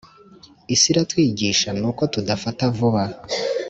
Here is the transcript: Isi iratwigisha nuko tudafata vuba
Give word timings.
Isi 0.73 0.87
iratwigisha 0.93 1.69
nuko 1.79 2.01
tudafata 2.13 2.63
vuba 2.75 3.03